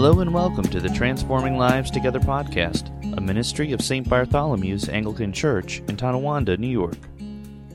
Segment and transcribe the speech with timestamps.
[0.00, 4.08] Hello and welcome to the Transforming Lives Together podcast, a ministry of St.
[4.08, 6.96] Bartholomew's Anglican Church in Tonawanda, New York.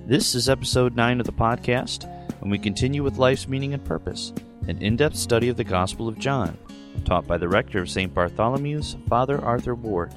[0.08, 2.06] This is episode 9 of the podcast,
[2.42, 4.32] and we continue with Life's Meaning and Purpose,
[4.70, 6.58] an in depth study of the Gospel of John,
[7.04, 8.14] taught by the rector of St.
[8.14, 10.14] Bartholomew's, Father Arthur Ward.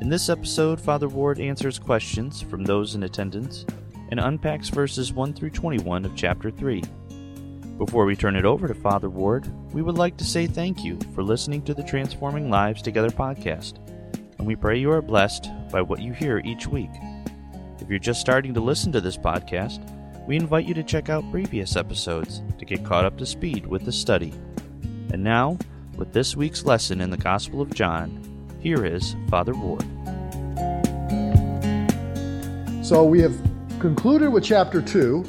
[0.00, 3.66] In this episode, Father Ward answers questions from those in attendance
[4.08, 6.82] and unpacks verses 1 through 21 of chapter 3.
[7.78, 10.98] Before we turn it over to Father Ward, we would like to say thank you
[11.14, 13.78] for listening to the Transforming Lives Together podcast,
[14.38, 16.90] and we pray you are blessed by what you hear each week.
[17.80, 19.80] If you're just starting to listen to this podcast,
[20.26, 23.84] we invite you to check out previous episodes to get caught up to speed with
[23.84, 24.32] the study.
[25.10, 25.58] And now,
[25.96, 28.22] with this week's lesson in the Gospel of John,
[28.60, 29.82] here is Father Ward.
[32.84, 33.34] So we have
[33.80, 35.24] concluded with chapter 2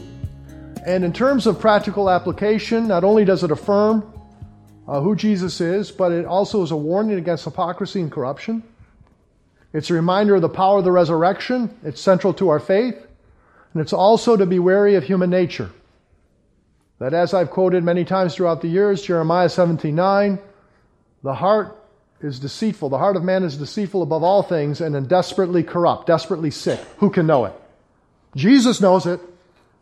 [0.86, 4.12] and in terms of practical application, not only does it affirm
[4.88, 8.64] uh, who Jesus is, but it also is a warning against hypocrisy and corruption.
[9.72, 11.76] It's a reminder of the power of the resurrection.
[11.84, 12.96] It's central to our faith.
[13.74, 15.72] And it's also to be wary of human nature.
[17.00, 20.40] That, as I've quoted many times throughout the years, Jeremiah 17 9,
[21.24, 21.78] the heart
[22.22, 22.90] is deceitful.
[22.90, 26.80] The heart of man is deceitful above all things and then desperately corrupt, desperately sick.
[26.98, 27.54] Who can know it?
[28.36, 29.20] Jesus knows it.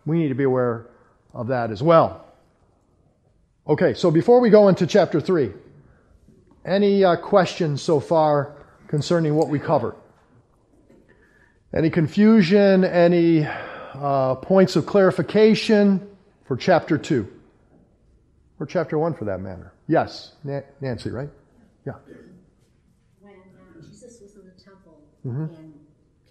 [0.05, 0.87] We need to be aware
[1.33, 2.25] of that as well.
[3.67, 5.51] Okay, so before we go into chapter 3,
[6.65, 8.55] any uh, questions so far
[8.87, 9.95] concerning what we covered?
[11.73, 16.07] Any confusion, any uh, points of clarification
[16.45, 17.27] for chapter 2?
[18.59, 19.73] Or chapter 1 for that matter?
[19.87, 20.33] Yes,
[20.81, 21.29] Nancy, right?
[21.85, 21.93] Yeah.
[23.21, 25.53] When uh, Jesus was in the temple mm-hmm.
[25.55, 25.73] and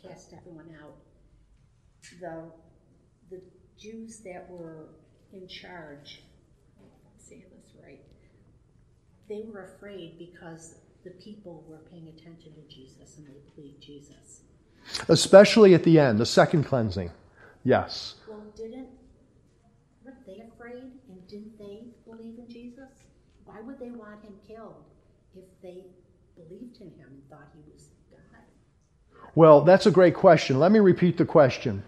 [0.03, 0.95] cast everyone out,
[2.21, 2.53] the
[3.81, 4.89] Jews that were
[5.33, 6.23] in charge,
[6.79, 6.87] I'm
[7.19, 8.01] saying this right,
[9.29, 14.43] they were afraid because the people were paying attention to Jesus and they believed Jesus.
[15.09, 17.11] Especially at the end, the second cleansing.
[17.65, 18.17] Yes.
[18.29, 18.89] Well, didn't,
[20.05, 22.91] weren't they afraid and didn't they believe in Jesus?
[23.47, 24.85] Why would they want him killed
[25.35, 25.85] if they
[26.37, 28.43] believed in him and thought he was God?
[29.35, 30.59] Well, that's a great question.
[30.59, 31.83] Let me repeat the question.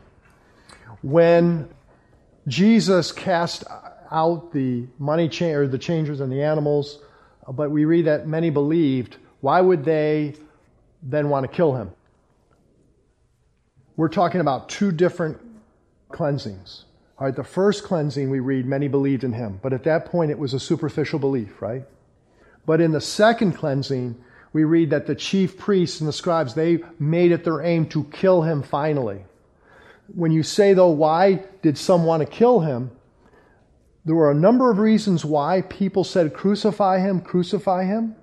[1.02, 1.68] When
[2.48, 3.64] Jesus cast
[4.10, 6.98] out the money cha- or the changers and the animals,
[7.46, 9.16] uh, but we read that many believed.
[9.40, 10.34] Why would they
[11.02, 11.90] then want to kill him?
[13.96, 15.38] We're talking about two different
[16.10, 16.84] cleansings.
[17.18, 20.30] All right, the first cleansing we read, many believed in him, but at that point
[20.30, 21.84] it was a superficial belief, right?
[22.66, 24.16] But in the second cleansing,
[24.52, 28.04] we read that the chief priests and the scribes, they made it their aim to
[28.04, 29.24] kill him finally
[30.14, 32.90] when you say, though, why did some want to kill him?
[34.04, 38.16] There were a number of reasons why people said, crucify him, crucify him.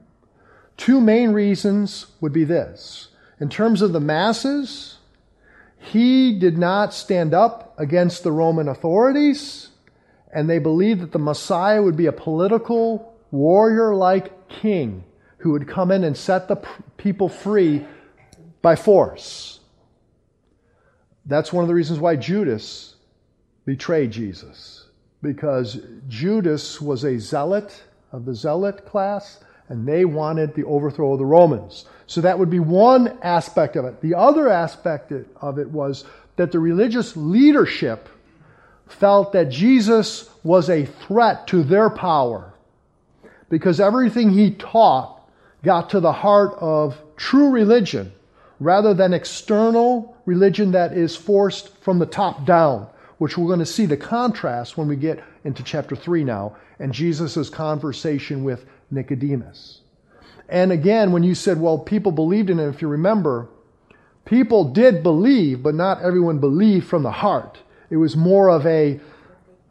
[0.77, 3.09] Two main reasons would be this.
[3.39, 4.97] In terms of the masses,
[5.77, 9.69] he did not stand up against the Roman authorities,
[10.33, 15.05] and they believed that the Messiah would be a political, warrior like king
[15.37, 16.57] who would come in and set the
[16.97, 17.85] people free
[18.61, 19.58] by force.
[21.29, 22.95] That's one of the reasons why Judas
[23.63, 24.87] betrayed Jesus,
[25.21, 31.19] because Judas was a zealot of the zealot class, and they wanted the overthrow of
[31.19, 31.85] the Romans.
[32.07, 34.01] So that would be one aspect of it.
[34.01, 36.03] The other aspect of it was
[36.35, 38.09] that the religious leadership
[38.87, 42.53] felt that Jesus was a threat to their power
[43.49, 45.29] because everything he taught
[45.63, 48.11] got to the heart of true religion
[48.59, 53.65] rather than external religion that is forced from the top down, which we're going to
[53.65, 59.81] see the contrast when we get into chapter 3 now and Jesus' conversation with Nicodemus.
[60.47, 63.49] And again, when you said, well, people believed in it, if you remember,
[64.25, 67.57] people did believe, but not everyone believed from the heart.
[67.89, 68.99] It was more of a,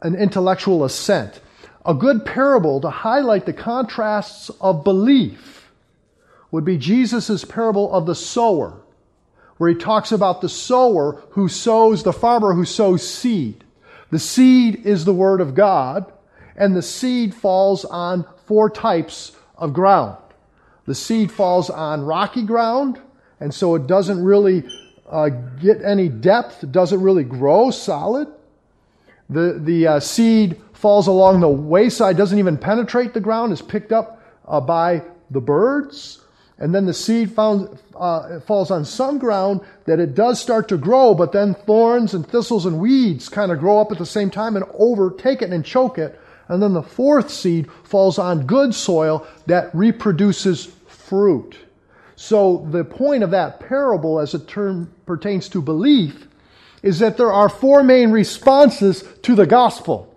[0.01, 1.39] an intellectual assent.
[1.85, 5.71] A good parable to highlight the contrasts of belief
[6.51, 8.81] would be Jesus' parable of the sower,
[9.59, 13.65] where he talks about the sower who sows, the farmer who sows seed.
[14.09, 16.11] The seed is the word of God,
[16.55, 20.17] and the seed falls on four types of ground.
[20.85, 23.01] The seed falls on rocky ground,
[23.41, 24.63] and so it doesn't really
[25.09, 28.29] uh, get any depth, it doesn't really grow solid.
[29.29, 33.91] The, the uh, seed falls along the wayside, doesn't even penetrate the ground, is picked
[33.91, 36.21] up uh, by the birds.
[36.59, 40.77] And then the seed found, uh, falls on some ground that it does start to
[40.77, 44.29] grow, but then thorns and thistles and weeds kind of grow up at the same
[44.29, 46.19] time and overtake it and choke it
[46.49, 51.55] And then the fourth seed falls on good soil that reproduces fruit.
[52.15, 56.27] So the point of that parable as it term, pertains to belief
[56.81, 60.13] is that there are four main responses to the gospel.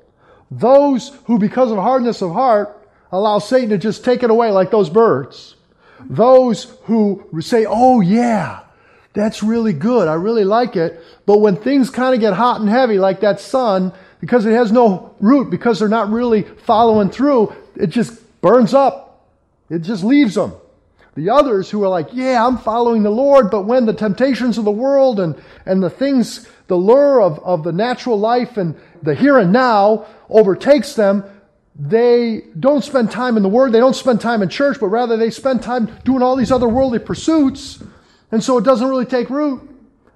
[0.50, 4.70] Those who, because of hardness of heart, allow Satan to just take it away like
[4.70, 5.56] those birds.
[6.08, 8.60] Those who say, oh yeah,
[9.12, 10.08] that's really good.
[10.08, 11.00] I really like it.
[11.26, 14.72] But when things kind of get hot and heavy, like that sun, because it has
[14.72, 19.28] no root, because they're not really following through, it just burns up.
[19.68, 20.54] It just leaves them.
[21.14, 24.64] The others who are like, yeah, I'm following the Lord, but when the temptations of
[24.64, 29.14] the world and, and the things, the lure of, of the natural life and the
[29.14, 31.24] here and now overtakes them,
[31.74, 35.16] they don't spend time in the Word, they don't spend time in church, but rather
[35.16, 37.82] they spend time doing all these other worldly pursuits.
[38.30, 39.68] And so it doesn't really take root.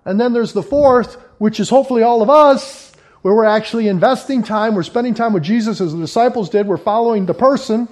[0.05, 2.93] And then there's the fourth, which is hopefully all of us,
[3.23, 6.77] where we're actually investing time, we're spending time with Jesus as the disciples did, we're
[6.77, 7.89] following the person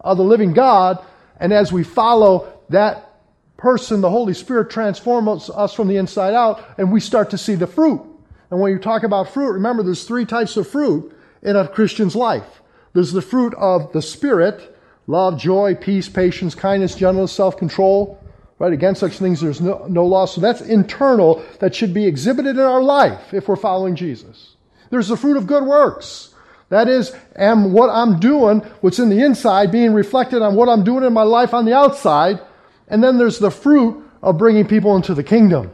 [0.00, 1.04] of the living God.
[1.38, 3.20] And as we follow that
[3.56, 7.54] person, the Holy Spirit transforms us from the inside out, and we start to see
[7.54, 8.02] the fruit.
[8.50, 12.16] And when you talk about fruit, remember there's three types of fruit in a Christian's
[12.16, 12.61] life.
[12.92, 18.18] There's the fruit of the Spirit, love, joy, peace, patience, kindness, gentleness, self-control.
[18.58, 18.72] Right?
[18.72, 20.24] Against such things there's no, no law.
[20.26, 24.54] So that's internal that should be exhibited in our life if we're following Jesus.
[24.90, 26.32] There's the fruit of good works.
[26.68, 30.84] That is, am what I'm doing, what's in the inside, being reflected on what I'm
[30.84, 32.40] doing in my life on the outside.
[32.88, 35.72] And then there's the fruit of bringing people into the kingdom.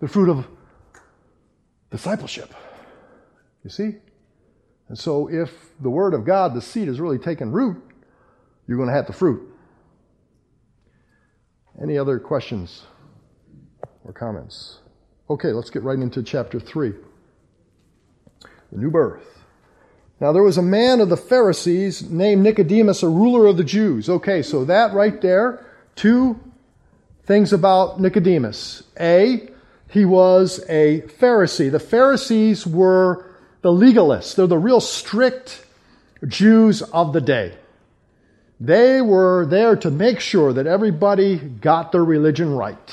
[0.00, 0.46] The fruit of
[1.90, 2.54] discipleship.
[3.64, 3.96] You see?
[4.92, 7.82] And so, if the Word of God, the seed, is really taking root,
[8.68, 9.40] you're going to have the fruit.
[11.82, 12.82] Any other questions
[14.04, 14.80] or comments?
[15.30, 16.92] Okay, let's get right into chapter 3
[18.70, 19.24] the new birth.
[20.20, 24.10] Now, there was a man of the Pharisees named Nicodemus, a ruler of the Jews.
[24.10, 25.64] Okay, so that right there,
[25.96, 26.38] two
[27.24, 28.82] things about Nicodemus.
[29.00, 29.48] A,
[29.88, 31.72] he was a Pharisee.
[31.72, 33.31] The Pharisees were
[33.62, 34.34] the legalists.
[34.34, 35.64] They're the real strict
[36.26, 37.54] Jews of the day.
[38.60, 42.92] They were there to make sure that everybody got their religion right.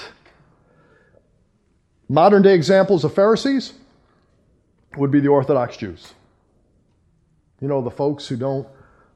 [2.07, 3.73] Modern day examples of Pharisees
[4.97, 6.13] would be the Orthodox Jews.
[7.61, 8.67] You know, the folks who don't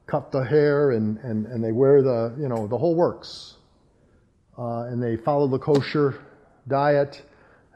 [0.06, 3.54] cut the hair and, and, and they wear the, you know, the whole works.
[4.56, 6.20] Uh, and they follow the kosher
[6.68, 7.20] diet.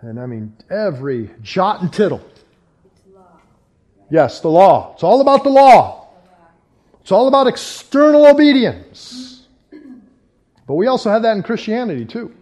[0.02, 2.22] And I mean, every jot and tittle
[4.10, 4.94] Yes, the law.
[4.94, 6.08] It's all about the law.
[7.00, 9.46] It's all about external obedience.
[10.66, 12.34] But we also have that in Christianity too.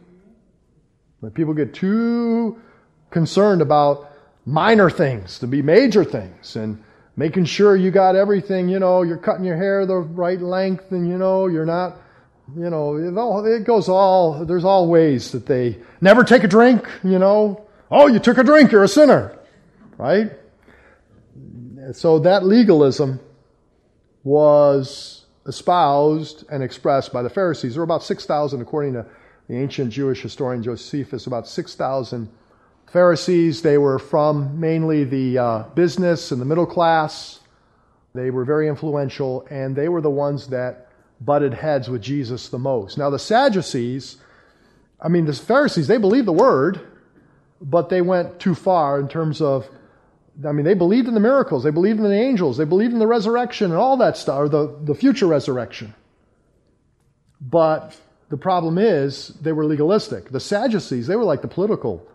[1.20, 2.60] When people get too
[3.10, 4.10] concerned about
[4.44, 6.82] minor things to be major things and
[7.16, 11.08] making sure you got everything, you know, you're cutting your hair the right length and
[11.08, 11.98] you know, you're not,
[12.56, 16.48] you know, it, all, it goes all, there's all ways that they never take a
[16.48, 17.66] drink, you know.
[17.90, 19.38] Oh, you took a drink, you're a sinner,
[19.96, 20.32] right?
[21.94, 23.20] So that legalism
[24.24, 27.74] was espoused and expressed by the Pharisees.
[27.74, 29.06] There were about 6,000, according to
[29.48, 32.28] the ancient Jewish historian Josephus, about 6,000
[32.86, 33.62] Pharisees.
[33.62, 37.40] They were from mainly the uh, business and the middle class.
[38.14, 40.88] They were very influential, and they were the ones that
[41.20, 42.98] butted heads with Jesus the most.
[42.98, 44.16] Now, the Sadducees,
[45.00, 46.80] I mean, the Pharisees, they believed the word,
[47.60, 49.68] but they went too far in terms of
[50.44, 52.98] I mean, they believed in the miracles, they believed in the angels, they believed in
[52.98, 55.94] the resurrection and all that stuff, or the, the future resurrection.
[57.40, 57.96] But
[58.28, 60.30] the problem is, they were legalistic.
[60.30, 62.06] The Sadducees, they were like the political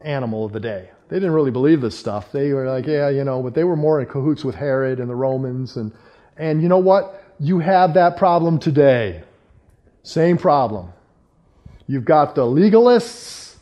[0.00, 0.90] animal of the day.
[1.08, 2.32] They didn't really believe this stuff.
[2.32, 5.08] They were like, yeah, you know, but they were more in cahoots with Herod and
[5.08, 5.76] the Romans.
[5.76, 5.92] And,
[6.36, 7.22] and you know what?
[7.38, 9.22] You have that problem today.
[10.02, 10.92] Same problem.
[11.86, 13.56] You've got the legalists,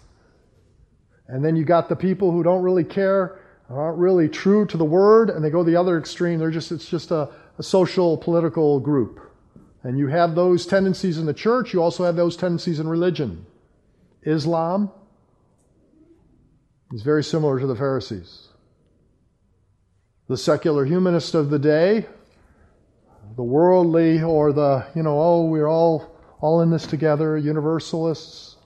[1.27, 3.41] and then you got the people who don't really care
[3.77, 6.39] aren't really true to the word, and they go the other extreme.
[6.39, 9.21] They're just it's just a, a social political group.
[9.83, 13.47] And you have those tendencies in the church, you also have those tendencies in religion.
[14.23, 14.91] Islam
[16.93, 18.49] is very similar to the Pharisees.
[20.29, 22.07] The secular humanist of the day,
[23.37, 28.57] the worldly or the, you know, oh, we're all all in this together, universalists.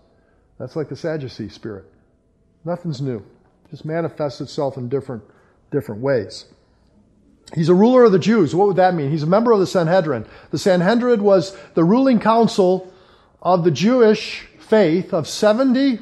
[0.59, 1.85] That's like the Sadducee spirit.
[2.65, 3.25] Nothing's new
[3.71, 5.23] just manifests itself in different,
[5.71, 6.47] different ways.
[7.55, 8.55] He's a ruler of the Jews.
[8.55, 9.11] What would that mean?
[9.11, 10.27] He's a member of the Sanhedrin.
[10.51, 12.93] The Sanhedrin was the ruling council
[13.41, 15.99] of the Jewish faith of 70.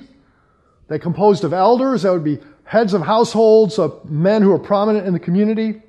[0.88, 2.02] They composed of elders.
[2.02, 5.82] That would be heads of households, of men who are prominent in the community,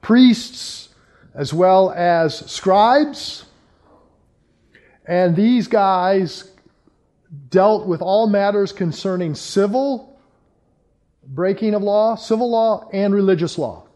[0.00, 0.88] priests,
[1.34, 3.44] as well as scribes.
[5.06, 6.50] And these guys
[7.48, 10.09] dealt with all matters concerning civil
[11.30, 13.86] breaking of law, civil law, and religious law.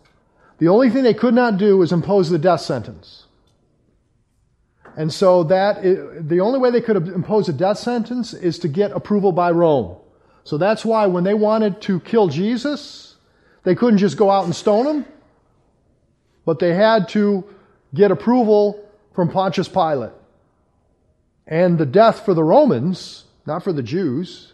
[0.58, 3.26] The only thing they could not do was impose the death sentence.
[4.96, 8.92] And so that the only way they could impose a death sentence is to get
[8.92, 9.96] approval by Rome.
[10.44, 13.16] So that's why when they wanted to kill Jesus,
[13.64, 15.06] they couldn't just go out and stone him,
[16.44, 17.44] but they had to
[17.92, 20.12] get approval from Pontius Pilate.
[21.46, 24.53] And the death for the Romans, not for the Jews,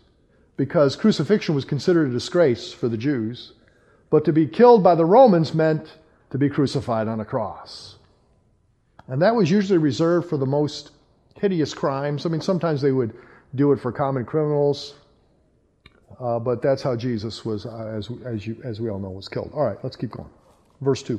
[0.61, 3.55] because crucifixion was considered a disgrace for the Jews,
[4.11, 5.97] but to be killed by the Romans meant
[6.29, 7.97] to be crucified on a cross.
[9.07, 10.91] And that was usually reserved for the most
[11.41, 12.27] hideous crimes.
[12.27, 13.17] I mean, sometimes they would
[13.55, 14.97] do it for common criminals,
[16.21, 19.31] uh, but that's how Jesus was, uh, as, as, you, as we all know, was
[19.31, 19.53] killed.
[19.55, 20.29] All right, let's keep going.
[20.83, 21.19] Verse 2.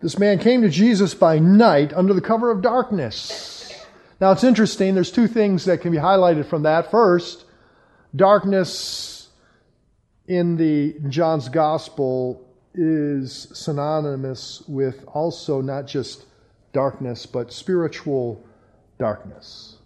[0.00, 3.74] This man came to Jesus by night under the cover of darkness.
[4.20, 6.92] Now it's interesting, there's two things that can be highlighted from that.
[6.92, 7.46] First,
[8.14, 9.28] darkness
[10.26, 16.24] in the John's gospel is synonymous with also not just
[16.72, 18.42] darkness, but spiritual
[18.98, 19.76] darkness.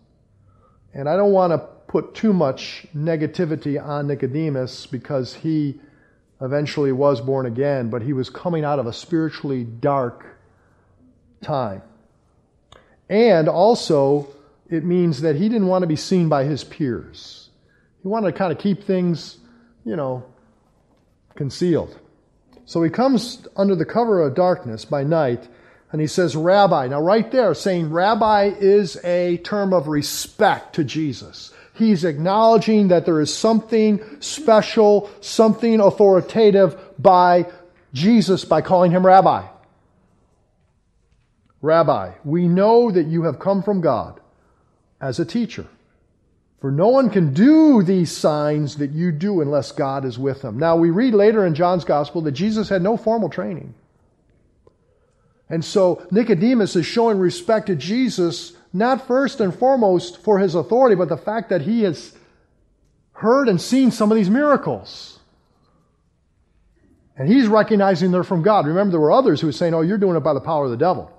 [0.94, 5.80] And I don't want to put too much negativity on Nicodemus because he
[6.40, 10.26] eventually was born again, but he was coming out of a spiritually dark
[11.42, 11.82] time.
[13.08, 14.28] And also,
[14.68, 17.45] it means that he didn't want to be seen by his peers.
[18.06, 19.36] He wanted to kind of keep things,
[19.84, 20.24] you know,
[21.34, 21.98] concealed.
[22.64, 25.48] So he comes under the cover of darkness by night
[25.90, 26.86] and he says, Rabbi.
[26.86, 31.52] Now, right there, saying rabbi is a term of respect to Jesus.
[31.74, 37.50] He's acknowledging that there is something special, something authoritative by
[37.92, 39.48] Jesus by calling him rabbi.
[41.60, 44.20] Rabbi, we know that you have come from God
[45.00, 45.66] as a teacher.
[46.66, 50.58] For no one can do these signs that you do unless God is with them.
[50.58, 53.72] Now, we read later in John's Gospel that Jesus had no formal training.
[55.48, 60.96] And so Nicodemus is showing respect to Jesus, not first and foremost for his authority,
[60.96, 62.16] but the fact that he has
[63.12, 65.20] heard and seen some of these miracles.
[67.16, 68.66] And he's recognizing they're from God.
[68.66, 70.72] Remember, there were others who were saying, Oh, you're doing it by the power of
[70.72, 71.12] the devil.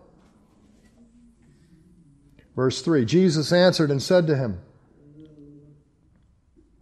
[2.54, 4.60] Verse 3 Jesus answered and said to him,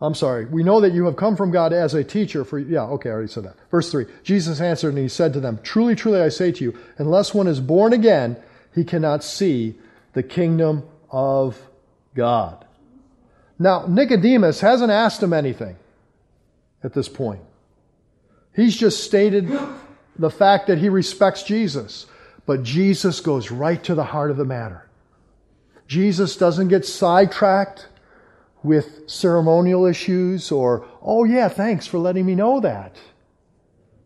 [0.02, 0.46] I'm sorry.
[0.46, 3.14] We know that you have come from God as a teacher for, yeah, okay, I
[3.14, 3.56] already said that.
[3.72, 4.06] Verse 3.
[4.24, 7.48] Jesus answered and he said to them, Truly, truly, I say to you, unless one
[7.48, 8.36] is born again,
[8.74, 9.76] he cannot see
[10.14, 11.58] the kingdom of
[12.14, 12.66] God.
[13.58, 15.78] Now, Nicodemus hasn't asked him anything
[16.84, 17.42] at this point.
[18.54, 19.50] He's just stated
[20.18, 22.06] the fact that he respects Jesus.
[22.46, 24.88] But Jesus goes right to the heart of the matter.
[25.88, 27.88] Jesus doesn't get sidetracked
[28.66, 32.98] with ceremonial issues or, oh yeah, thanks for letting me know that.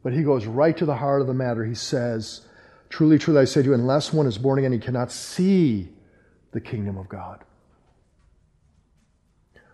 [0.03, 1.65] But he goes right to the heart of the matter.
[1.65, 2.41] He says,
[2.89, 5.89] Truly, truly, I say to you, unless one is born again, he cannot see
[6.51, 7.43] the kingdom of God.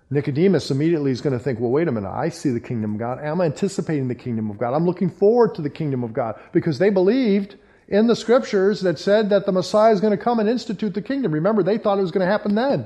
[0.10, 3.00] Nicodemus immediately is going to think, well, wait a minute, I see the kingdom of
[3.00, 3.20] God.
[3.20, 4.74] I'm anticipating the kingdom of God.
[4.74, 7.56] I'm looking forward to the kingdom of God because they believed
[7.88, 11.02] in the scriptures that said that the Messiah is going to come and institute the
[11.02, 11.32] kingdom.
[11.32, 12.86] Remember, they thought it was going to happen then.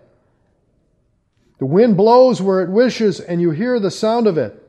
[1.61, 4.67] The wind blows where it wishes, and you hear the sound of it,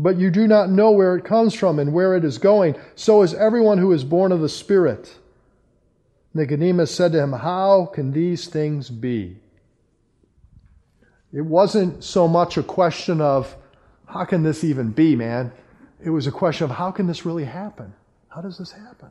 [0.00, 2.74] but you do not know where it comes from and where it is going.
[2.96, 5.14] So is everyone who is born of the Spirit.
[6.34, 9.36] Nicodemus said to him, How can these things be?
[11.32, 13.54] It wasn't so much a question of,
[14.06, 15.52] How can this even be, man?
[16.02, 17.94] It was a question of, How can this really happen?
[18.26, 19.10] How does this happen?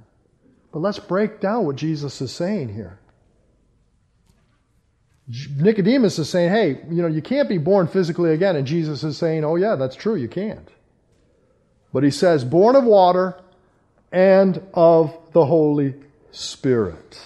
[0.74, 3.00] But let's break down what Jesus is saying here.
[5.28, 8.56] Nicodemus is saying, hey, you know, you can't be born physically again.
[8.56, 10.70] And Jesus is saying, oh, yeah, that's true, you can't.
[11.92, 13.38] But he says, born of water
[14.12, 15.96] and of the Holy
[16.32, 17.20] Spirit.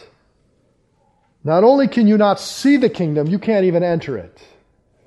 [1.44, 4.42] Not only can you not see the kingdom, you can't even enter it.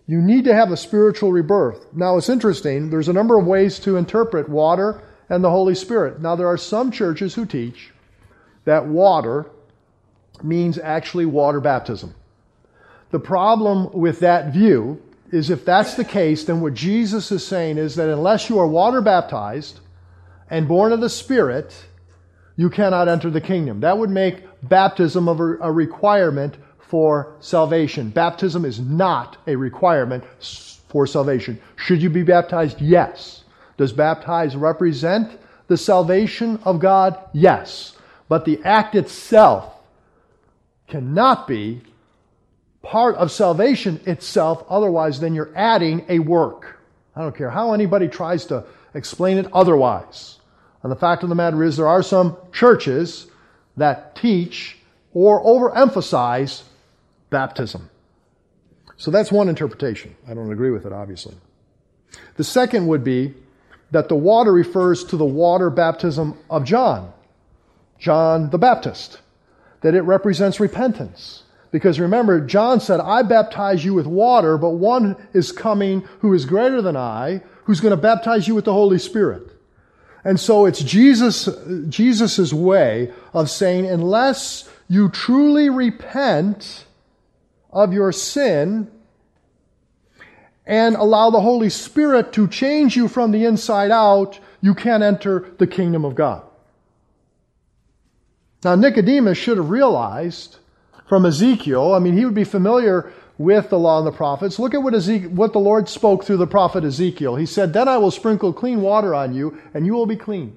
[0.06, 1.86] You need to have a spiritual rebirth.
[1.94, 2.90] Now, it's interesting.
[2.90, 6.20] There's a number of ways to interpret water and the Holy Spirit.
[6.20, 7.90] Now, there are some churches who teach
[8.64, 9.46] that water
[10.42, 12.14] means actually water baptism.
[13.14, 17.78] The problem with that view is if that's the case, then what Jesus is saying
[17.78, 19.78] is that unless you are water baptized
[20.50, 21.72] and born of the Spirit,
[22.56, 23.78] you cannot enter the kingdom.
[23.78, 25.32] That would make baptism a
[25.70, 28.10] requirement for salvation.
[28.10, 30.24] Baptism is not a requirement
[30.88, 31.60] for salvation.
[31.76, 32.80] Should you be baptized?
[32.80, 33.44] Yes.
[33.76, 37.16] Does baptize represent the salvation of God?
[37.32, 37.96] Yes.
[38.28, 39.72] But the act itself
[40.88, 41.80] cannot be
[42.84, 46.78] part of salvation itself, otherwise, then you're adding a work.
[47.16, 48.64] I don't care how anybody tries to
[48.94, 50.38] explain it otherwise.
[50.82, 53.26] And the fact of the matter is, there are some churches
[53.76, 54.76] that teach
[55.12, 56.62] or overemphasize
[57.30, 57.88] baptism.
[58.96, 60.14] So that's one interpretation.
[60.28, 61.34] I don't agree with it, obviously.
[62.36, 63.34] The second would be
[63.90, 67.12] that the water refers to the water baptism of John,
[67.98, 69.20] John the Baptist,
[69.80, 71.43] that it represents repentance.
[71.74, 76.44] Because remember, John said, I baptize you with water, but one is coming who is
[76.44, 79.50] greater than I, who's going to baptize you with the Holy Spirit.
[80.22, 81.48] And so it's Jesus,
[81.88, 86.86] Jesus' way of saying, unless you truly repent
[87.72, 88.88] of your sin
[90.64, 95.52] and allow the Holy Spirit to change you from the inside out, you can't enter
[95.58, 96.44] the kingdom of God.
[98.62, 100.58] Now, Nicodemus should have realized
[101.06, 104.58] from Ezekiel, I mean, he would be familiar with the law and the prophets.
[104.58, 107.36] Look at what, Ezekiel, what the Lord spoke through the prophet Ezekiel.
[107.36, 110.56] He said, Then I will sprinkle clean water on you, and you will be clean.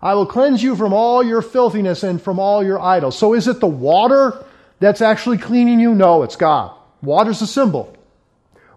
[0.00, 3.18] I will cleanse you from all your filthiness and from all your idols.
[3.18, 4.44] So is it the water
[4.78, 5.94] that's actually cleaning you?
[5.94, 6.76] No, it's God.
[7.02, 7.96] Water's a symbol.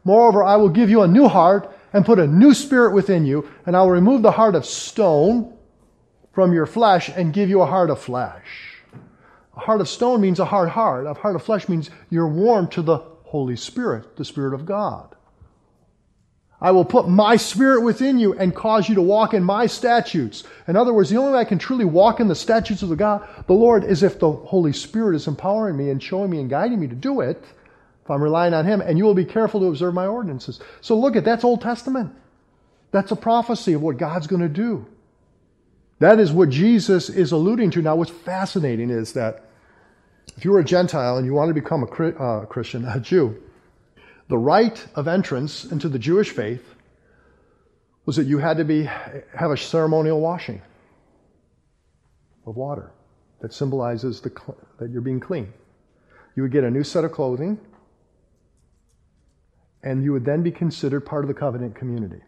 [0.03, 3.49] Moreover, I will give you a new heart and put a new spirit within you,
[3.65, 5.53] and I will remove the heart of stone
[6.31, 8.76] from your flesh and give you a heart of flesh.
[9.57, 11.07] A heart of stone means a hard heart.
[11.07, 15.15] A heart of flesh means you're warm to the Holy Spirit, the Spirit of God.
[16.61, 20.43] I will put my spirit within you and cause you to walk in my statutes.
[20.67, 22.95] In other words, the only way I can truly walk in the statutes of the
[22.95, 26.49] God, the Lord, is if the Holy Spirit is empowering me and showing me and
[26.49, 27.43] guiding me to do it.
[28.03, 30.59] If I'm relying on Him, and you will be careful to observe my ordinances.
[30.81, 32.13] So look at that's Old Testament.
[32.91, 34.85] That's a prophecy of what God's going to do.
[35.99, 37.81] That is what Jesus is alluding to.
[37.81, 39.46] Now, what's fascinating is that
[40.37, 43.41] if you were a Gentile and you wanted to become a uh, Christian, a Jew,
[44.29, 46.63] the rite of entrance into the Jewish faith
[48.05, 50.61] was that you had to be, have a ceremonial washing
[52.45, 52.91] of water
[53.41, 54.29] that symbolizes the,
[54.79, 55.51] that you're being clean.
[56.35, 57.59] You would get a new set of clothing,
[59.81, 62.21] and you would then be considered part of the covenant community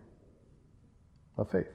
[1.37, 1.67] of faith.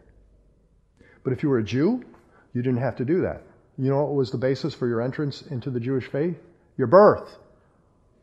[1.22, 2.04] But if you were a Jew,
[2.52, 3.42] you didn't have to do that.
[3.78, 6.36] You know what was the basis for your entrance into the Jewish faith?
[6.76, 7.36] Your birth.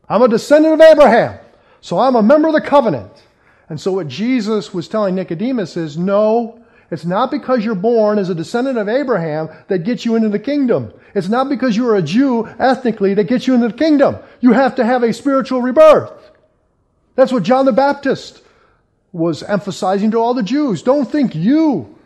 [0.08, 1.38] I'm a descendant of Abraham,
[1.80, 3.22] so I'm a member of the covenant.
[3.68, 8.28] And so what Jesus was telling Nicodemus is no, it's not because you're born as
[8.28, 10.92] a descendant of Abraham that gets you into the kingdom.
[11.14, 14.16] It's not because you're a Jew ethnically that gets you into the kingdom.
[14.40, 16.30] You have to have a spiritual rebirth.
[17.14, 18.42] That's what John the Baptist
[19.12, 20.82] was emphasizing to all the Jews.
[20.82, 21.98] Don't think you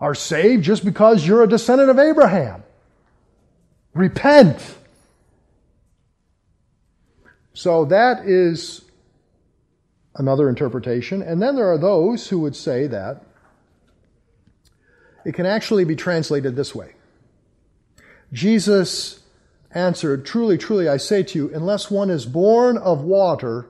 [0.00, 2.62] are saved just because you're a descendant of Abraham.
[3.94, 4.76] Repent.
[7.52, 8.84] So that is
[10.14, 11.22] another interpretation.
[11.22, 13.24] And then there are those who would say that
[15.24, 16.94] it can actually be translated this way
[18.32, 19.20] Jesus
[19.72, 23.66] answered, Truly, truly, I say to you, unless one is born of water,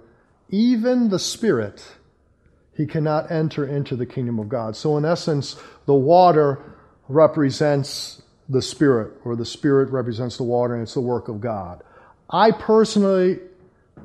[0.49, 1.85] even the Spirit,
[2.75, 4.77] he cannot enter into the kingdom of God.
[4.77, 6.61] So, in essence, the water
[7.09, 11.83] represents the Spirit, or the Spirit represents the water, and it's the work of God.
[12.31, 13.41] I personally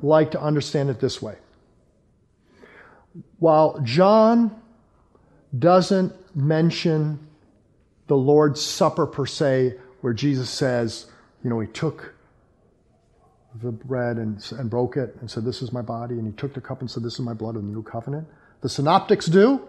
[0.02, 1.36] like to understand it this way.
[3.38, 4.54] While John
[5.56, 7.26] doesn't mention
[8.06, 11.06] the Lord's Supper per se, where Jesus says,
[11.42, 12.14] you know, he took
[13.62, 16.54] the bread and, and broke it and said, This is my body, and he took
[16.54, 18.26] the cup and said, This is my blood of the new covenant.
[18.62, 19.60] The synoptics do,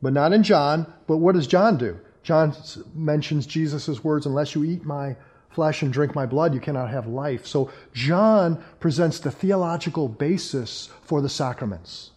[0.00, 0.92] but not in John.
[1.06, 1.98] But what does John do?
[2.22, 2.54] John
[2.94, 5.16] mentions Jesus' words, unless you eat my
[5.50, 7.46] flesh and drink my blood, you cannot have life.
[7.46, 12.10] So John presents the theological basis for the sacraments.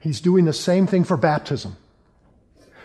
[0.00, 1.76] He's doing the same thing for baptism.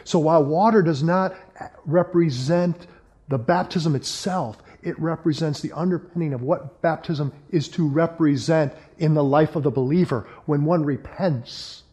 [0.04, 2.88] So while water does not eh, represent
[3.28, 9.24] the baptism itself, it represents the underpinning of what baptism is to represent in the
[9.24, 11.84] life of the believer when one repents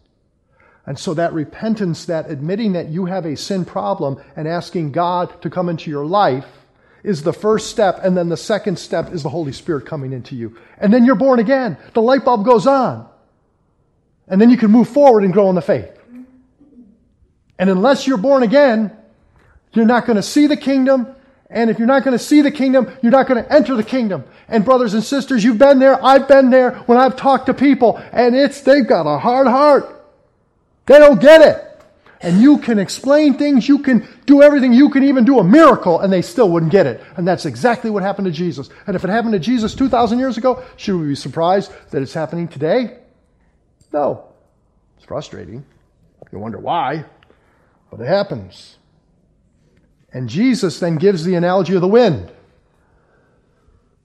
[0.89, 5.43] and so that repentance, that admitting that you have a sin problem and asking God
[5.43, 6.47] to come into your life,
[7.05, 10.35] is the first step, and then the second step is the Holy Spirit coming into
[10.35, 10.57] you.
[10.79, 11.77] And then you're born again.
[11.93, 13.07] The light bulb goes on.
[14.29, 15.91] And then you can move forward and grow in the faith.
[17.59, 18.91] And unless you're born again,
[19.75, 21.15] you're not going to see the kingdom.
[21.51, 23.85] And if you're not going to see the kingdom, you're not going to enter the
[23.85, 24.25] kingdom.
[24.49, 26.03] And brothers and sisters, you've been there.
[26.03, 29.97] I've been there when I've talked to people and it's, they've got a hard heart.
[30.89, 31.65] They don't get it.
[32.21, 36.01] And you can explain things, you can do everything, you can even do a miracle,
[36.01, 37.01] and they still wouldn't get it.
[37.17, 38.71] And that's exactly what happened to Jesus.
[38.89, 42.15] And if it happened to Jesus 2,000 years ago, should we be surprised that it's
[42.15, 42.99] happening today?
[43.93, 44.25] No.
[44.97, 45.65] It's frustrating.
[46.33, 47.05] You wonder why,
[47.91, 48.77] but it happens.
[50.13, 52.33] And Jesus then gives the analogy of the wind.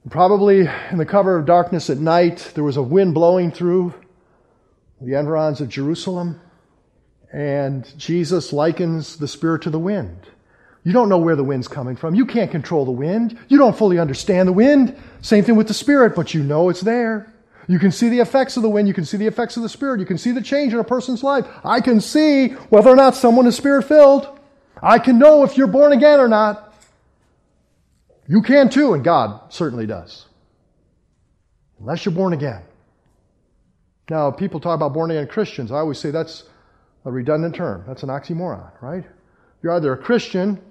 [0.10, 3.94] Probably in the cover of darkness at night, there was a wind blowing through
[5.02, 6.40] the environs of Jerusalem.
[7.34, 10.28] And Jesus likens the Spirit to the wind.
[10.84, 12.14] You don't know where the wind's coming from.
[12.14, 13.38] You can't control the wind.
[13.48, 14.96] You don't fully understand the wind.
[15.22, 17.34] Same thing with the Spirit, but you know it's there.
[17.68, 18.88] You can see the effects of the wind.
[18.88, 20.00] You can see the effects of the Spirit.
[20.00, 21.48] You can see the change in a person's life.
[21.64, 24.28] I can see whether or not someone is Spirit filled.
[24.82, 26.74] I can know if you're born again or not.
[28.28, 30.26] You can too, and God certainly does.
[31.80, 32.62] Unless you're born again.
[34.10, 35.72] Now, people talk about born again Christians.
[35.72, 36.44] I always say that's
[37.06, 37.84] a redundant term.
[37.88, 39.04] That's an oxymoron, right?
[39.62, 40.62] You're either a Christian.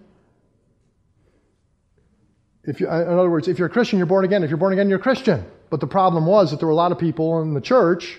[2.65, 4.43] If you, in other words, if you're a Christian, you're born again.
[4.45, 5.45] If you're born again, you're a Christian.
[5.71, 8.19] But the problem was that there were a lot of people in the church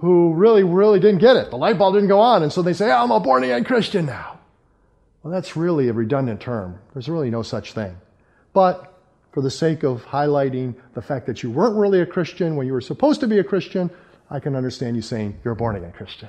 [0.00, 1.50] who really, really didn't get it.
[1.50, 3.64] The light bulb didn't go on, and so they say, oh, I'm a born again
[3.64, 4.38] Christian now.
[5.22, 6.78] Well, that's really a redundant term.
[6.92, 7.96] There's really no such thing.
[8.52, 8.92] But
[9.32, 12.72] for the sake of highlighting the fact that you weren't really a Christian when you
[12.72, 13.90] were supposed to be a Christian,
[14.28, 16.28] I can understand you saying you're a born again Christian.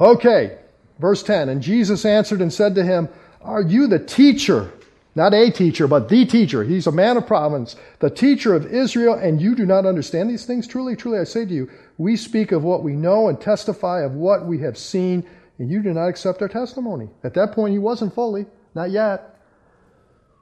[0.00, 0.58] Okay,
[0.98, 1.48] verse 10.
[1.48, 3.08] And Jesus answered and said to him,
[3.42, 4.72] Are you the teacher?
[5.14, 6.62] Not a teacher, but the teacher.
[6.62, 10.46] He's a man of province, the teacher of Israel, and you do not understand these
[10.46, 10.68] things?
[10.68, 14.12] Truly, truly, I say to you, we speak of what we know and testify of
[14.12, 15.26] what we have seen,
[15.58, 17.10] and you do not accept our testimony.
[17.24, 19.36] At that point, he wasn't fully, not yet.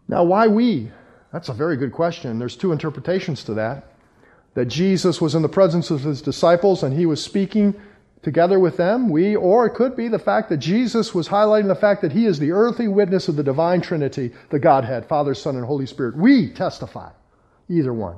[0.07, 0.93] Now, why we?
[1.33, 2.39] That's a very good question.
[2.39, 3.93] There's two interpretations to that.
[4.55, 7.75] That Jesus was in the presence of his disciples and he was speaking
[8.23, 11.75] together with them, we, or it could be the fact that Jesus was highlighting the
[11.75, 15.57] fact that he is the earthly witness of the divine Trinity, the Godhead, Father, Son,
[15.57, 16.17] and Holy Spirit.
[16.17, 17.11] We testify.
[17.69, 18.17] Either one.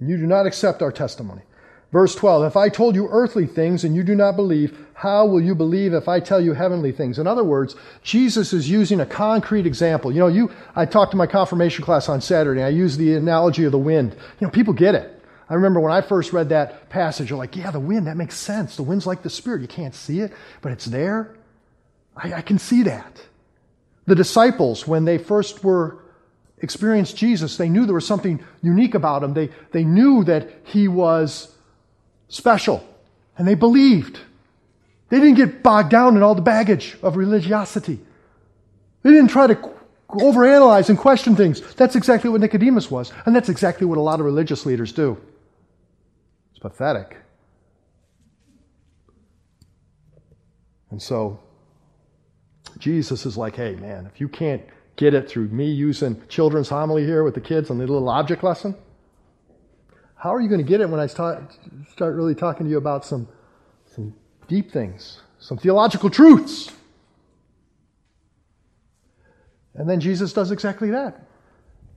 [0.00, 1.42] And you do not accept our testimony.
[1.92, 5.40] Verse 12, if I told you earthly things and you do not believe, how will
[5.40, 7.20] you believe if I tell you heavenly things?
[7.20, 10.10] In other words, Jesus is using a concrete example.
[10.10, 12.64] You know, you, I talked to my confirmation class on Saturday.
[12.64, 14.16] I used the analogy of the wind.
[14.40, 15.13] You know, people get it.
[15.48, 18.36] I remember when I first read that passage, you're like, yeah, the wind, that makes
[18.36, 18.76] sense.
[18.76, 19.60] The wind's like the Spirit.
[19.60, 21.34] You can't see it, but it's there.
[22.16, 23.20] I, I can see that.
[24.06, 25.98] The disciples, when they first were
[26.58, 29.34] experienced Jesus, they knew there was something unique about him.
[29.34, 31.54] They, they knew that he was
[32.28, 32.86] special,
[33.36, 34.18] and they believed.
[35.10, 38.00] They didn't get bogged down in all the baggage of religiosity.
[39.02, 39.70] They didn't try to
[40.08, 41.60] overanalyze and question things.
[41.74, 45.20] That's exactly what Nicodemus was, and that's exactly what a lot of religious leaders do
[46.64, 47.18] pathetic.
[50.90, 51.38] And so
[52.78, 54.62] Jesus is like, hey, man, if you can't
[54.96, 58.42] get it through me using children's homily here with the kids on the little object
[58.42, 58.74] lesson,
[60.16, 61.54] how are you going to get it when I start,
[61.92, 63.28] start really talking to you about some,
[63.94, 64.14] some
[64.48, 66.72] deep things, some theological truths?
[69.74, 71.26] And then Jesus does exactly that.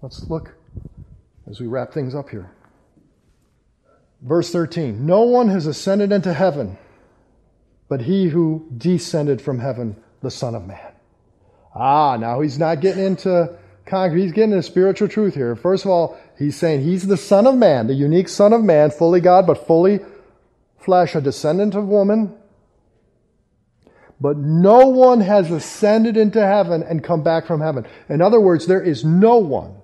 [0.02, 0.58] Let's look
[1.50, 2.52] as we wrap things up here.
[4.22, 6.78] Verse 13 No one has ascended into heaven
[7.90, 10.92] but he who descended from heaven, the Son of Man.
[11.74, 15.56] Ah, now he's not getting into concrete, he's getting into spiritual truth here.
[15.56, 18.92] First of all, he's saying he's the Son of Man, the unique Son of Man,
[18.92, 20.00] fully God, but fully
[20.80, 22.34] flesh, a descendant of woman.
[24.20, 27.86] But no one has ascended into heaven and come back from heaven.
[28.10, 29.76] In other words, there is no one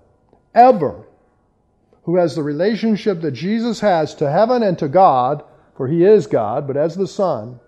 [0.56, 1.06] ever
[2.04, 5.44] who has the relationship that Jesus has to heaven and to God,
[5.76, 7.60] for he is God, but as the Son,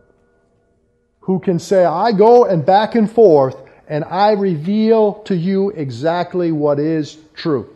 [1.22, 6.52] who can say, I go and back and forth, and I reveal to you exactly
[6.52, 7.70] what is true.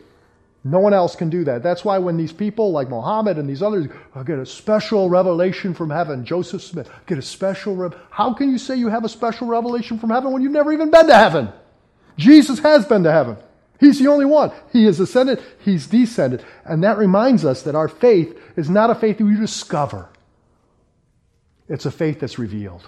[0.63, 1.63] No one else can do that.
[1.63, 3.87] That's why when these people like Mohammed and these others
[4.25, 8.57] get a special revelation from heaven, Joseph Smith, get a special rev- How can you
[8.57, 11.49] say you have a special revelation from heaven when you've never even been to heaven?
[12.17, 13.37] Jesus has been to heaven.
[13.79, 14.51] He's the only one.
[14.73, 16.43] He is ascended, he's descended.
[16.65, 20.09] And that reminds us that our faith is not a faith that we discover,
[21.67, 22.87] it's a faith that's revealed.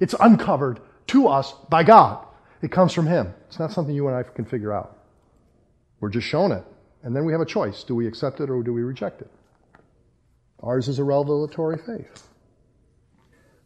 [0.00, 2.26] It's uncovered to us by God.
[2.62, 3.34] It comes from Him.
[3.48, 4.96] It's not something you and I can figure out.
[6.00, 6.64] We're just shown it.
[7.02, 7.84] And then we have a choice.
[7.84, 9.30] Do we accept it or do we reject it?
[10.62, 12.28] Ours is a revelatory faith.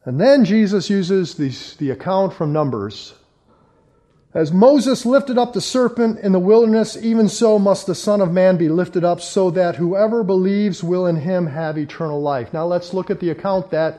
[0.05, 3.12] And then Jesus uses the, the account from Numbers.
[4.37, 8.35] As Moses lifted up the serpent in the wilderness, even so must the Son of
[8.35, 12.53] Man be lifted up, so that whoever believes will in him have eternal life.
[12.53, 13.99] Now let's look at the account that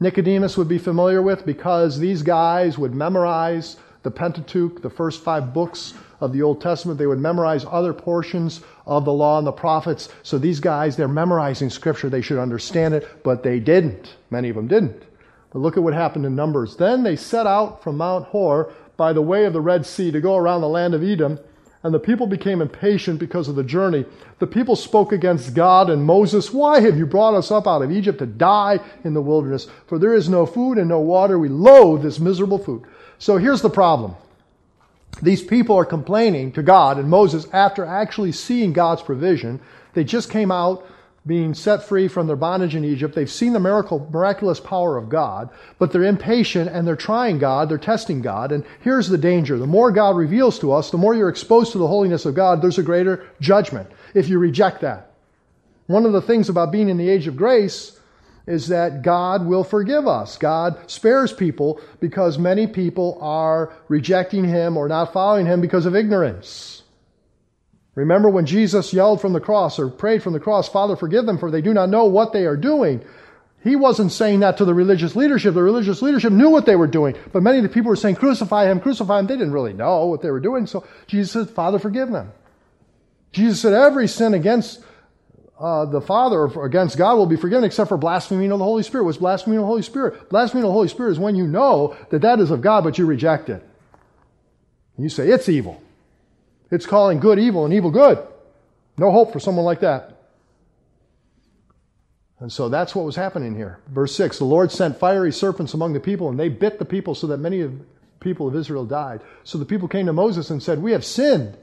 [0.00, 5.52] Nicodemus would be familiar with because these guys would memorize the Pentateuch, the first five
[5.52, 6.98] books of the Old Testament.
[6.98, 10.08] They would memorize other portions of the law and the prophets.
[10.22, 12.08] So these guys, they're memorizing scripture.
[12.08, 14.14] They should understand it, but they didn't.
[14.30, 15.02] Many of them didn't.
[15.50, 16.76] But look at what happened in Numbers.
[16.76, 20.20] Then they set out from Mount Hor by the way of the Red Sea to
[20.20, 21.38] go around the land of Edom.
[21.82, 24.04] And the people became impatient because of the journey.
[24.40, 26.52] The people spoke against God and Moses.
[26.52, 29.68] Why have you brought us up out of Egypt to die in the wilderness?
[29.86, 31.38] For there is no food and no water.
[31.38, 32.82] We loathe this miserable food.
[33.18, 34.16] So here's the problem.
[35.22, 39.60] These people are complaining to God and Moses after actually seeing God's provision.
[39.94, 40.84] They just came out
[41.26, 43.14] being set free from their bondage in Egypt.
[43.14, 47.68] They've seen the miracle, miraculous power of God, but they're impatient and they're trying God,
[47.68, 48.52] they're testing God.
[48.52, 49.58] And here's the danger.
[49.58, 52.62] The more God reveals to us, the more you're exposed to the holiness of God,
[52.62, 55.12] there's a greater judgment if you reject that.
[55.86, 57.98] One of the things about being in the age of grace
[58.46, 60.36] is that God will forgive us.
[60.36, 65.96] God spares people because many people are rejecting Him or not following Him because of
[65.96, 66.82] ignorance.
[67.96, 71.38] Remember when Jesus yelled from the cross or prayed from the cross, Father, forgive them,
[71.38, 73.02] for they do not know what they are doing.
[73.64, 75.54] He wasn't saying that to the religious leadership.
[75.54, 77.16] The religious leadership knew what they were doing.
[77.32, 79.26] But many of the people were saying, Crucify him, crucify him.
[79.26, 80.66] They didn't really know what they were doing.
[80.66, 82.32] So Jesus said, Father, forgive them.
[83.32, 84.84] Jesus said, Every sin against
[85.58, 88.82] uh, the Father or against God will be forgiven except for blaspheming of the Holy
[88.82, 89.04] Spirit.
[89.04, 90.28] What's blaspheming of the Holy Spirit?
[90.28, 92.98] Blaspheming of the Holy Spirit is when you know that that is of God, but
[92.98, 93.66] you reject it.
[94.98, 95.82] You say, It's evil.
[96.70, 98.18] It's calling good evil and evil good.
[98.98, 100.16] No hope for someone like that.
[102.38, 103.78] And so that's what was happening here.
[103.88, 107.14] Verse 6 The Lord sent fiery serpents among the people, and they bit the people
[107.14, 107.84] so that many of the
[108.20, 109.20] people of Israel died.
[109.44, 111.56] So the people came to Moses and said, We have sinned.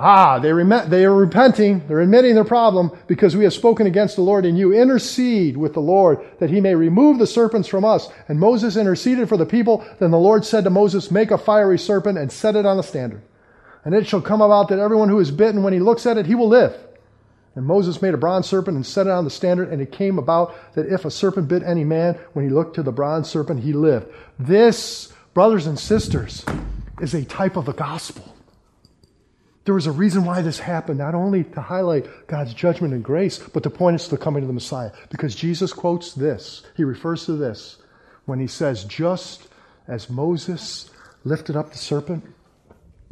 [0.00, 1.84] Ah, they, rem- they are repenting.
[1.88, 5.74] They're admitting their problem because we have spoken against the Lord, and you intercede with
[5.74, 8.08] the Lord that he may remove the serpents from us.
[8.28, 9.84] And Moses interceded for the people.
[9.98, 12.82] Then the Lord said to Moses, Make a fiery serpent and set it on a
[12.82, 13.22] standard.
[13.88, 16.26] And it shall come about that everyone who is bitten, when he looks at it,
[16.26, 16.76] he will live.
[17.54, 20.18] And Moses made a bronze serpent and set it on the standard, and it came
[20.18, 23.62] about that if a serpent bit any man, when he looked to the bronze serpent,
[23.62, 24.12] he lived.
[24.38, 26.44] This, brothers and sisters,
[27.00, 28.36] is a type of the gospel.
[29.64, 33.38] There was a reason why this happened, not only to highlight God's judgment and grace,
[33.38, 34.92] but to point us to the coming of the Messiah.
[35.08, 37.78] Because Jesus quotes this, he refers to this
[38.26, 39.48] when he says, Just
[39.86, 40.90] as Moses
[41.24, 42.34] lifted up the serpent,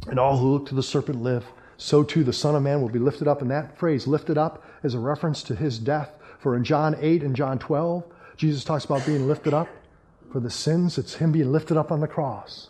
[0.09, 1.45] and all who look to the serpent live,
[1.77, 3.43] so too the Son of Man will be lifted up.
[3.43, 6.11] And that phrase, lifted up, is a reference to his death.
[6.39, 8.05] For in John 8 and John 12,
[8.37, 9.69] Jesus talks about being lifted up
[10.31, 10.99] for the sins.
[10.99, 12.69] It's him being lifted up on the cross.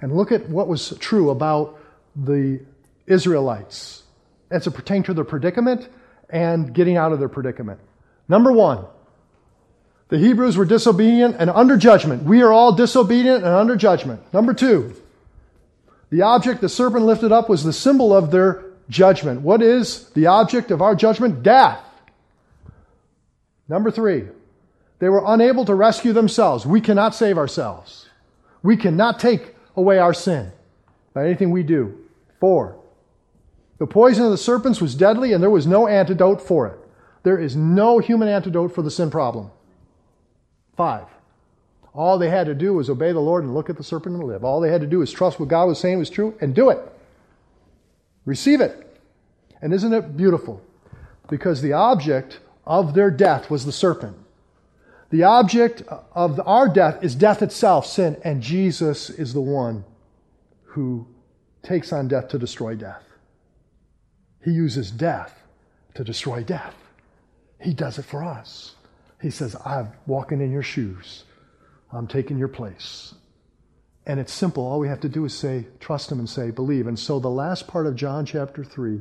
[0.00, 1.78] And look at what was true about
[2.14, 2.60] the
[3.06, 4.02] Israelites
[4.50, 5.88] as it pertained to their predicament
[6.28, 7.80] and getting out of their predicament.
[8.28, 8.84] Number one,
[10.08, 12.24] the Hebrews were disobedient and under judgment.
[12.24, 14.20] We are all disobedient and under judgment.
[14.32, 14.94] Number two,
[16.10, 19.40] the object the serpent lifted up was the symbol of their judgment.
[19.40, 21.42] What is the object of our judgment?
[21.42, 21.80] Death.
[23.68, 24.24] Number three,
[24.98, 26.66] they were unable to rescue themselves.
[26.66, 28.08] We cannot save ourselves.
[28.62, 30.52] We cannot take away our sin
[31.14, 31.96] by anything we do.
[32.40, 32.76] Four,
[33.78, 36.78] the poison of the serpents was deadly, and there was no antidote for it.
[37.22, 39.50] There is no human antidote for the sin problem.
[40.76, 41.06] Five.
[41.92, 44.24] All they had to do was obey the Lord and look at the serpent and
[44.24, 44.44] live.
[44.44, 46.70] All they had to do was trust what God was saying was true and do
[46.70, 46.78] it.
[48.24, 48.98] Receive it.
[49.60, 50.62] And isn't it beautiful?
[51.28, 54.16] Because the object of their death was the serpent.
[55.10, 59.84] The object of our death is death itself, sin, and Jesus is the one
[60.62, 61.06] who
[61.64, 63.02] takes on death to destroy death.
[64.44, 65.42] He uses death
[65.94, 66.76] to destroy death.
[67.60, 68.76] He does it for us.
[69.20, 71.24] He says, I'm walking in your shoes.
[71.92, 73.14] I'm taking your place.
[74.06, 74.66] And it's simple.
[74.66, 76.86] All we have to do is say, trust Him and say, believe.
[76.86, 79.00] And so the last part of John chapter 3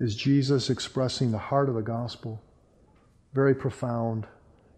[0.00, 2.42] is Jesus expressing the heart of the gospel.
[3.32, 4.26] Very profound.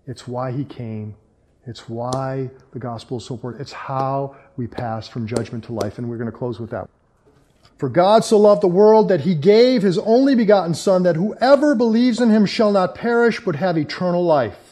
[0.06, 1.14] It's why He came.
[1.66, 3.62] It's why the gospel is so important.
[3.62, 5.98] It's how we pass from judgment to life.
[5.98, 6.88] And we're going to close with that.
[7.78, 11.74] For God so loved the world that he gave his only begotten Son, that whoever
[11.74, 14.65] believes in him shall not perish, but have eternal life.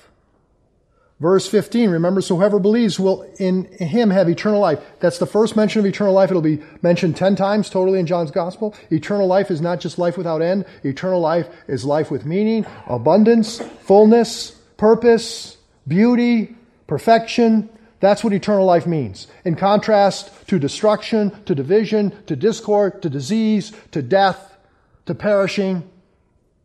[1.24, 4.78] Verse 15, remember, so whoever believes will in him have eternal life.
[5.00, 6.28] That's the first mention of eternal life.
[6.28, 8.74] It'll be mentioned 10 times totally in John's gospel.
[8.90, 10.66] Eternal life is not just life without end.
[10.82, 15.56] Eternal life is life with meaning, abundance, fullness, purpose,
[15.88, 16.54] beauty,
[16.86, 17.70] perfection.
[18.00, 19.26] That's what eternal life means.
[19.46, 24.58] In contrast to destruction, to division, to discord, to disease, to death,
[25.06, 25.90] to perishing.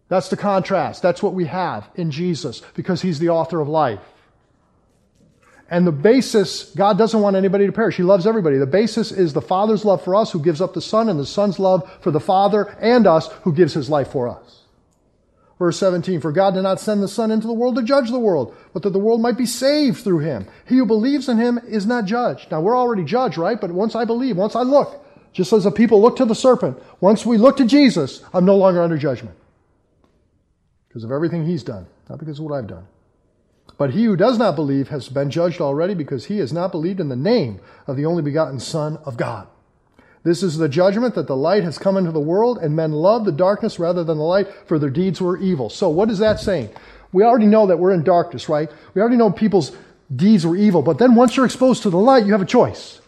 [0.10, 1.02] That's the contrast.
[1.02, 4.02] That's what we have in Jesus because he's the author of life.
[5.72, 7.96] And the basis, God doesn't want anybody to perish.
[7.96, 8.58] He loves everybody.
[8.58, 11.26] The basis is the Father's love for us who gives up the Son and the
[11.26, 14.64] Son's love for the Father and us who gives his life for us.
[15.60, 18.18] Verse 17, for God did not send the Son into the world to judge the
[18.18, 20.48] world, but that the world might be saved through him.
[20.66, 22.50] He who believes in him is not judged.
[22.50, 23.60] Now we're already judged, right?
[23.60, 26.82] But once I believe, once I look, just as the people look to the serpent,
[27.02, 29.36] once we look to Jesus, I'm no longer under judgment.
[30.88, 32.88] Because of everything he's done, not because of what I've done.
[33.78, 37.00] But he who does not believe has been judged already because he has not believed
[37.00, 39.48] in the name of the only begotten Son of God.
[40.24, 43.24] This is the judgment that the light has come into the world, and men love
[43.24, 45.70] the darkness rather than the light, for their deeds were evil.
[45.70, 46.70] So, what is that saying?
[47.14, 48.70] We already know that we're in darkness, right?
[48.94, 49.72] We already know people's
[50.14, 50.82] deeds were evil.
[50.82, 53.02] But then once you're exposed to the light, you have a choice.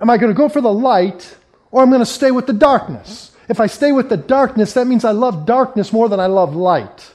[0.00, 1.36] Am I going to go for the light,
[1.70, 3.32] or I'm going to stay with the darkness?
[3.48, 6.56] If I stay with the darkness, that means I love darkness more than I love
[6.56, 7.13] light.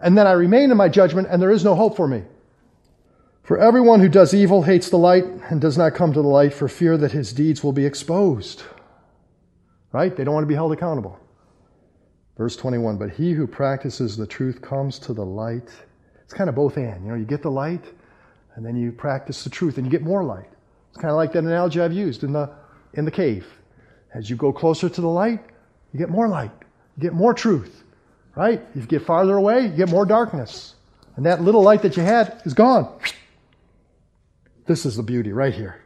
[0.00, 2.22] And then I remain in my judgment, and there is no hope for me.
[3.42, 6.52] For everyone who does evil hates the light and does not come to the light
[6.52, 8.64] for fear that his deeds will be exposed.
[9.92, 10.14] Right?
[10.14, 11.18] They don't want to be held accountable.
[12.36, 15.70] Verse 21 But he who practices the truth comes to the light.
[16.24, 17.04] It's kind of both and.
[17.04, 17.84] You know, you get the light,
[18.56, 20.50] and then you practice the truth, and you get more light.
[20.90, 22.50] It's kind of like that analogy I've used in the,
[22.94, 23.46] in the cave.
[24.12, 25.44] As you go closer to the light,
[25.92, 26.52] you get more light,
[26.96, 27.84] you get more truth.
[28.36, 28.62] Right?
[28.74, 30.74] If you get farther away, you get more darkness.
[31.16, 32.92] And that little light that you had is gone.
[34.66, 35.80] This is the beauty right here.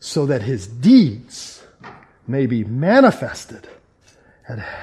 [0.00, 1.62] So that his deeds
[2.26, 3.68] may be manifested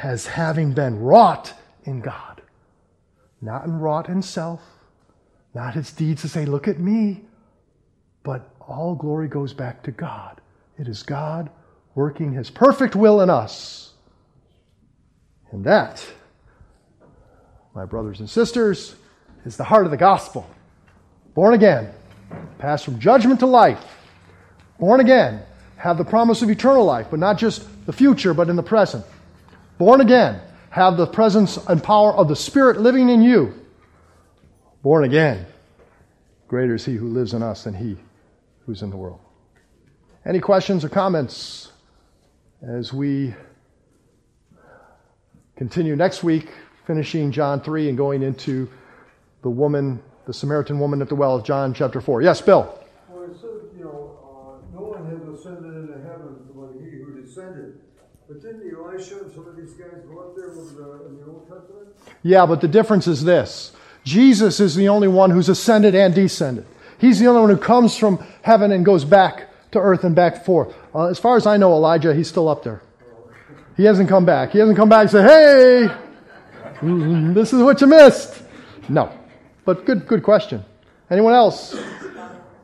[0.04, 1.54] as having been wrought
[1.86, 2.42] in God.
[3.42, 4.62] Not in wrought in self,
[5.56, 7.22] not his deeds to say, look at me,
[8.24, 10.40] but all glory goes back to God.
[10.78, 11.50] It is God
[11.96, 13.94] working his perfect will in us.
[15.52, 16.06] And that,
[17.74, 18.96] my brothers and sisters,
[19.46, 20.50] is the heart of the gospel.
[21.34, 21.94] Born again
[22.60, 23.84] pass from judgment to life,
[24.80, 25.42] born again,
[25.78, 29.06] have the promise of eternal life, but not just the future, but in the present.
[29.78, 33.54] Born again, have the presence and power of the Spirit living in you.
[34.84, 35.46] Born again,
[36.48, 37.98] greater is He who lives in us than He
[38.66, 39.20] who's in the world.
[40.26, 41.72] Any questions or comments
[42.62, 43.34] as we
[45.56, 46.50] continue next week,
[46.90, 48.68] finishing John 3 and going into
[49.44, 52.24] the woman the Samaritan woman at the well of John chapter 4.
[52.24, 52.62] Yes, Bill.
[53.08, 57.22] Well, it said, you know, uh, no one has ascended into heaven but he who
[57.22, 57.80] descended.
[58.28, 61.48] But didn't Elisha and some of these guys go up there the, in the Old
[61.48, 61.90] Testament?
[62.24, 63.72] Yeah, but the difference is this
[64.04, 66.66] Jesus is the only one who's ascended and descended.
[66.98, 70.44] He's the only one who comes from heaven and goes back to earth and back
[70.44, 70.74] forth.
[70.96, 72.82] Uh, as far as I know, Elijah, he's still up there.
[73.78, 74.54] He hasn't come back.
[74.54, 76.09] He hasn't come back and said, hey,
[76.80, 78.42] Hmm, this is what you missed.
[78.88, 79.12] No.
[79.66, 80.64] But good, good question.
[81.10, 81.76] Anyone else?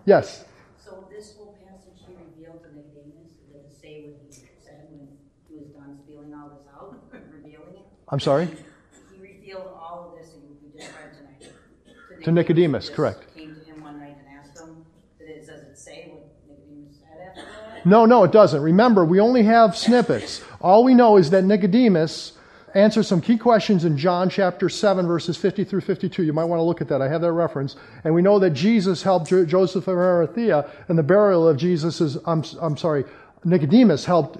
[0.05, 0.45] Yes.
[0.83, 5.09] So this whole passage he revealed to Nicodemus, did it say what he said when
[5.49, 6.95] he was done spilling all this out,
[7.33, 7.85] revealing it?
[8.07, 8.45] I'm sorry?
[8.45, 12.23] He revealed all of this and we just read tonight.
[12.23, 13.35] To Nicodemus, correct.
[13.35, 14.85] Came to him one night and asked him,
[15.19, 17.85] did it, does it say what Nicodemus said after that?
[17.85, 18.61] No, no, it doesn't.
[18.61, 20.41] Remember, we only have snippets.
[20.61, 22.31] All we know is that Nicodemus
[22.75, 26.23] answer some key questions in John chapter 7, verses 50 through 52.
[26.23, 27.01] You might want to look at that.
[27.01, 27.77] I have that reference.
[28.03, 32.43] And we know that Jesus helped Joseph of Arimathea in the burial of Jesus' I'm,
[32.61, 33.05] I'm sorry,
[33.45, 34.39] Nicodemus helped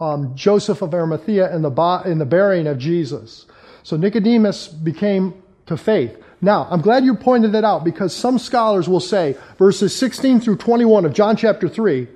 [0.00, 3.46] um, Joseph of Arimathea in the, in the burying of Jesus.
[3.82, 5.34] So Nicodemus became
[5.66, 6.16] to faith.
[6.40, 10.56] Now, I'm glad you pointed that out because some scholars will say verses 16 through
[10.56, 12.08] 21 of John chapter 3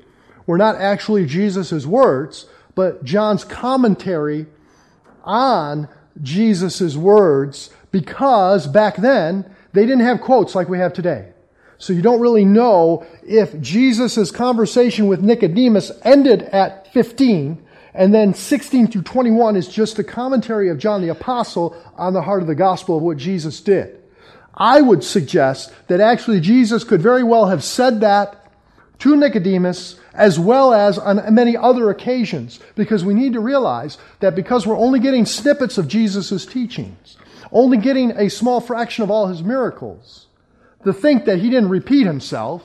[0.46, 4.46] were not actually Jesus' words, but John's commentary
[5.26, 5.88] on
[6.22, 11.32] Jesus' words because back then they didn't have quotes like we have today.
[11.78, 17.62] So you don't really know if Jesus' conversation with Nicodemus ended at 15
[17.92, 22.22] and then 16 through 21 is just the commentary of John the Apostle on the
[22.22, 24.02] heart of the gospel of what Jesus did.
[24.54, 28.50] I would suggest that actually Jesus could very well have said that
[29.00, 34.34] to Nicodemus as well as on many other occasions, because we need to realize that
[34.34, 37.16] because we're only getting snippets of Jesus' teachings,
[37.52, 40.26] only getting a small fraction of all his miracles,
[40.84, 42.62] To think that he didn't repeat himself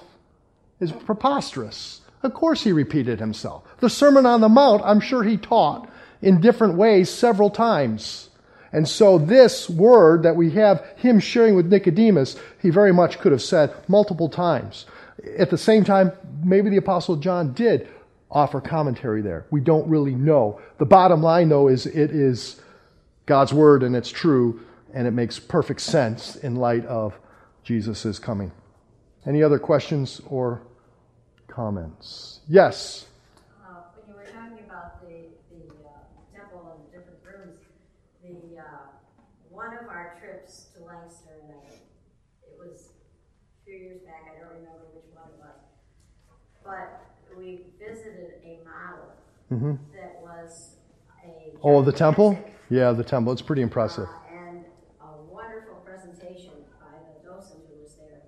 [0.79, 2.01] is preposterous.
[2.23, 3.63] Of course, he repeated himself.
[3.79, 5.89] The Sermon on the Mount, I'm sure he taught
[6.21, 8.29] in different ways several times.
[8.71, 13.31] And so, this word that we have him sharing with Nicodemus, he very much could
[13.31, 14.85] have said multiple times.
[15.37, 16.11] At the same time,
[16.43, 17.87] maybe the Apostle John did
[18.29, 19.45] offer commentary there.
[19.51, 20.61] We don't really know.
[20.77, 22.61] The bottom line, though, is it is
[23.25, 24.61] God's word and it's true,
[24.93, 27.17] and it makes perfect sense in light of
[27.63, 28.51] Jesus' coming.
[29.25, 30.61] Any other questions or
[31.47, 32.39] comments?
[32.47, 33.05] Yes.
[33.63, 37.59] Uh, when you were talking about the, the uh, temple and the different rooms,
[38.23, 38.63] the uh,
[39.49, 41.73] one of our trips to Lancaster, and I,
[42.47, 42.89] it was
[43.61, 45.59] a few years back, I don't remember which one it was,
[46.63, 47.07] but
[47.37, 49.07] we visited a model
[49.49, 50.75] hmm that was
[51.23, 51.55] a.
[51.63, 52.39] Oh, the temple?
[52.69, 53.33] Yeah, the temple.
[53.33, 54.07] It's pretty impressive.
[54.07, 54.65] uh, And
[55.01, 58.23] a wonderful presentation by the docent who was there.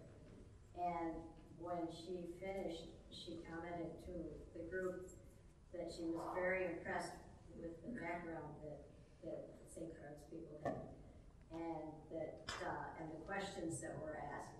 [0.75, 1.15] And
[1.59, 4.13] when she finished, she commented to
[4.59, 5.07] the group
[5.73, 7.15] that she was very impressed
[7.55, 8.83] with the background that,
[9.23, 9.39] that
[9.71, 9.89] St.
[9.95, 10.75] Carl's people had.
[11.55, 14.59] And that, uh, and the questions that were asked,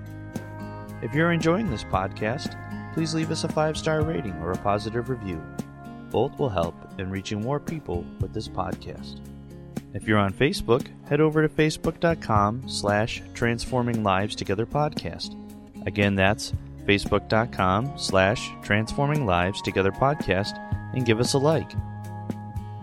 [1.03, 5.09] If you're enjoying this podcast, please leave us a five star rating or a positive
[5.09, 5.43] review.
[6.11, 9.21] Both will help in reaching more people with this podcast.
[9.95, 15.37] If you're on Facebook, head over to facebook.com slash transforming lives together podcast.
[15.87, 16.53] Again, that's
[16.87, 20.59] facebook.com slash transforming lives together podcast
[20.95, 21.71] and give us a like.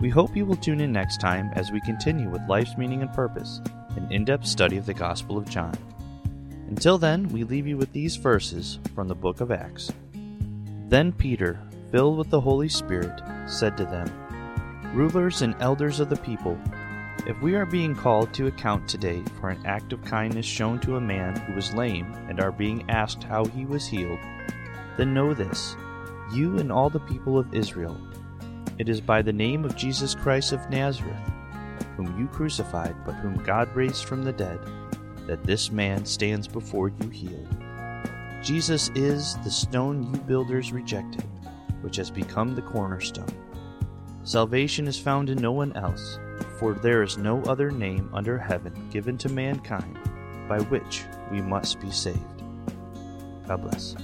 [0.00, 3.12] We hope you will tune in next time as we continue with life's meaning and
[3.12, 3.60] purpose,
[3.96, 5.76] an in depth study of the Gospel of John.
[6.68, 9.92] Until then, we leave you with these verses from the book of Acts.
[10.88, 14.10] Then Peter, filled with the Holy Spirit, said to them,
[14.94, 16.58] Rulers and elders of the people,
[17.26, 20.96] if we are being called to account today for an act of kindness shown to
[20.96, 24.18] a man who was lame and are being asked how he was healed,
[24.96, 25.76] then know this,
[26.32, 27.96] you and all the people of Israel.
[28.78, 31.30] It is by the name of Jesus Christ of Nazareth,
[31.96, 34.58] whom you crucified, but whom God raised from the dead,
[35.26, 37.48] that this man stands before you healed.
[38.42, 41.24] Jesus is the stone you builders rejected,
[41.82, 43.28] which has become the cornerstone.
[44.22, 46.18] Salvation is found in no one else,
[46.58, 49.98] for there is no other name under heaven given to mankind
[50.48, 52.42] by which we must be saved.
[53.46, 53.94] God bless.